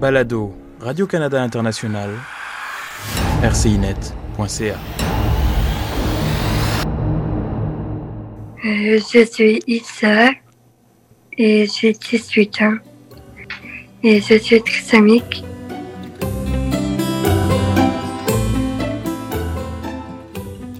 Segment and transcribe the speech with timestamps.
[0.00, 2.10] Balado Radio-Canada International,
[3.42, 4.78] rcinet.ca.
[8.64, 10.30] Euh, je suis Issa
[11.36, 12.76] et j'ai 18 ans
[14.04, 15.44] et je suis trisomique.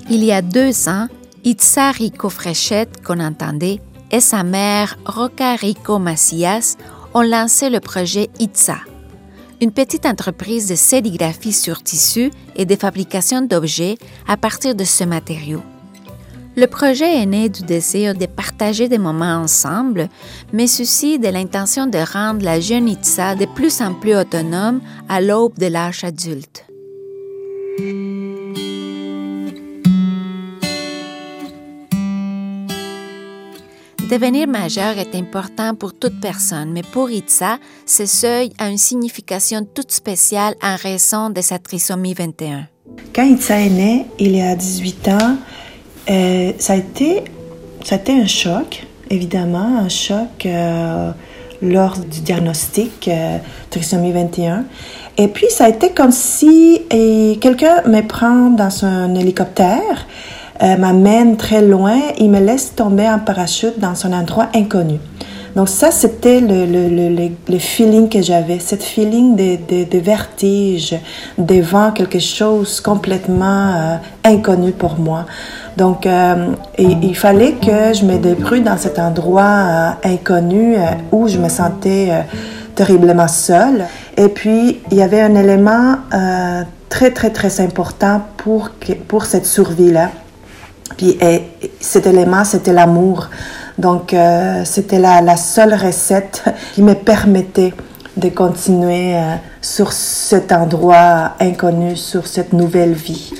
[0.09, 1.09] Il y a deux ans,
[1.43, 3.80] Itza Rico Fréchette, qu'on entendait,
[4.12, 6.77] et sa mère, Roca Rico Macias,
[7.15, 8.79] ont lancé le projet Itza,
[9.61, 15.05] une petite entreprise de sérigraphie sur tissu et de fabrication d'objets à partir de ce
[15.05, 15.62] matériau.
[16.57, 20.09] Le projet est né du désir de partager des moments ensemble,
[20.52, 25.21] mais aussi de l'intention de rendre la jeune Itza de plus en plus autonome à
[25.21, 26.65] l'aube de l'âge adulte.
[34.11, 39.66] Devenir majeur est important pour toute personne, mais pour Itza, ce seuil a une signification
[39.74, 42.69] toute spéciale en raison de sa trisomie 21.
[43.15, 45.37] Quand Itza est née, il y a 18 ans,
[46.09, 47.23] euh, ça, a été,
[47.85, 51.10] ça a été un choc, évidemment, un choc euh,
[51.60, 53.37] lors du diagnostic euh,
[53.69, 54.65] trisomie 21.
[55.19, 56.80] Et puis, ça a été comme si
[57.43, 60.07] quelqu'un me prend dans un hélicoptère
[60.60, 64.98] euh, m'amène très loin, il me laisse tomber en parachute dans un endroit inconnu.
[65.54, 69.98] Donc ça, c'était le, le, le, le, feeling que j'avais, cette feeling de, de, de,
[69.98, 70.97] vertige
[71.36, 75.26] devant quelque chose complètement euh, inconnu pour moi.
[75.76, 80.75] Donc, euh, il fallait que je me débrouille dans cet endroit inconnu
[81.12, 82.10] où je me sentais
[82.75, 83.86] terriblement seule.
[84.16, 85.98] Et puis, il y avait un élément
[86.88, 88.70] très, très, très important pour,
[89.06, 90.10] pour cette survie-là
[90.97, 91.43] puis et,
[91.81, 93.28] cet élément, c'était l'amour.
[93.78, 96.44] Donc, euh, c'était la, la, seule recette
[96.75, 97.72] qui me permettait
[98.17, 103.32] de continuer euh, sur cet endroit inconnu, sur cette nouvelle vie.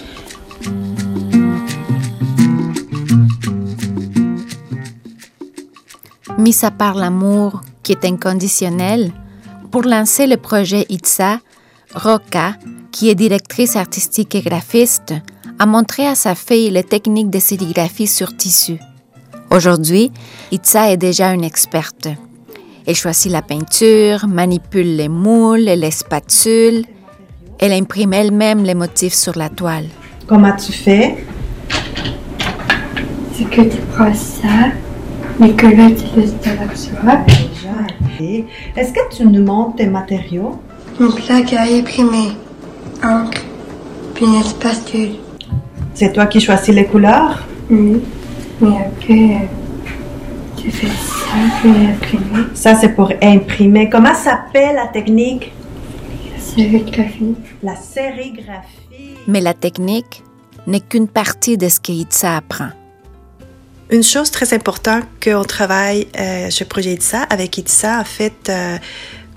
[6.39, 9.11] Mis à part l'amour qui est inconditionnel,
[9.71, 11.41] pour lancer le projet ITSA,
[11.95, 12.55] Roca,
[12.93, 15.15] qui est directrice artistique et graphiste,
[15.59, 18.79] a montré à sa fille les techniques de sérigraphie sur tissu.
[19.51, 20.13] Aujourd'hui,
[20.53, 22.09] Itza est déjà une experte.
[22.87, 26.85] Elle choisit la peinture, manipule les moules et les spatules.
[27.59, 29.87] Elle imprime elle-même les motifs sur la toile.
[30.27, 31.17] Comment tu fais?
[33.35, 34.73] C'est que tu prends ça,
[35.39, 37.25] mais que là, tu laisses de la.
[38.77, 40.59] Est-ce que tu nous montres tes matériaux?
[41.01, 42.33] Une plaque à imprimer,
[43.03, 43.43] encre,
[44.15, 45.17] puis une spatule.
[45.99, 47.45] C'est toi qui choisis les couleurs?
[47.69, 48.01] Oui.
[48.61, 49.49] Mais après,
[50.57, 52.47] tu fais ça pour imprimer.
[52.55, 53.91] Ça, c'est pour imprimer.
[53.91, 55.51] Comment s'appelle la technique?
[56.33, 57.35] La sérigraphie.
[57.65, 59.17] La sérigraphie.
[59.27, 60.23] Mais la technique
[60.69, 62.69] n'est qu'une partie de ce qu'Itza apprend.
[63.91, 68.79] Une chose très importante qu'on travaille euh, chez Projet Itza, avec Itza, en fait, euh,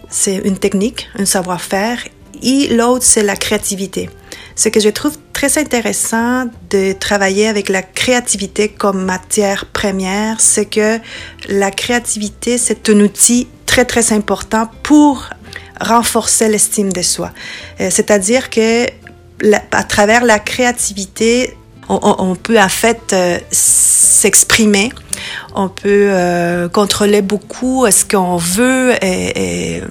[0.09, 1.97] c'est une technique, un savoir-faire,
[2.43, 4.11] et l'autre, c'est la créativité.
[4.55, 10.67] Ce que je trouve très intéressant de travailler avec la créativité comme matière première, c'est
[10.67, 10.99] que
[11.49, 15.25] la créativité, c'est un outil très, très important pour
[15.79, 17.31] renforcer l'estime de soi.
[17.79, 18.85] Euh, c'est-à-dire que
[19.71, 21.57] à travers la créativité,
[21.89, 24.91] on, peut en fait euh, s'exprimer,
[25.55, 29.83] on peut euh, contrôler beaucoup ce qu'on veut et, et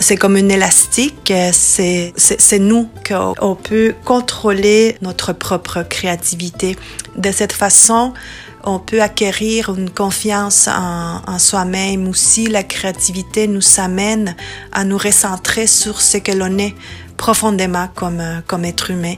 [0.00, 1.32] C'est comme une élastique.
[1.52, 6.76] C'est, nous qu'on peut contrôler notre propre créativité.
[7.16, 8.12] De cette façon,
[8.64, 12.48] on peut acquérir une confiance en, soi-même aussi.
[12.48, 14.34] La créativité nous amène
[14.72, 16.74] à nous recentrer sur ce que l'on est
[17.16, 19.14] profondément comme, être humain.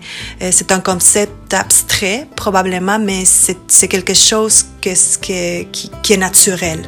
[0.50, 6.82] C'est un concept abstrait, probablement, mais c'est, quelque chose qui est naturel.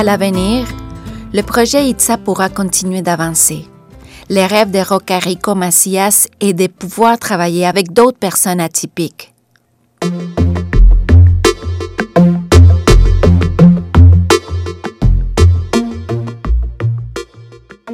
[0.00, 0.66] À l'avenir,
[1.34, 3.66] le projet ITSA pourra continuer d'avancer.
[4.30, 9.34] Les rêves de Rocarico Macias est de pouvoir travailler avec d'autres personnes atypiques.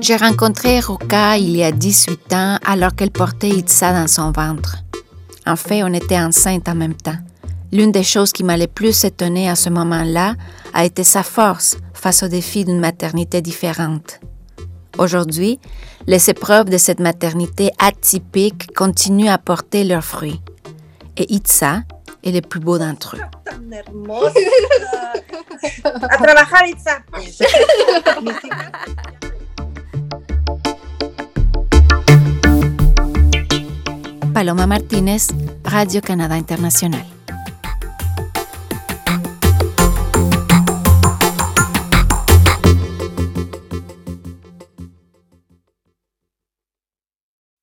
[0.00, 4.76] J'ai rencontré Roca il y a 18 ans alors qu'elle portait Itza dans son ventre.
[5.44, 7.18] En fait, on était enceintes en même temps.
[7.72, 10.36] L'une des choses qui m'a le plus étonnée à ce moment-là
[10.72, 11.76] a été sa force
[12.06, 14.20] face aux défis d'une maternité différente.
[14.96, 15.58] Aujourd'hui,
[16.06, 20.40] les épreuves de cette maternité atypique continuent à porter leurs fruits.
[21.16, 21.80] Et Itza
[22.22, 23.20] est le plus beau d'entre eux.
[26.00, 26.98] À travailler, Itza!
[34.32, 35.26] Paloma Martínez,
[35.64, 37.05] Radio Canadá Internacional.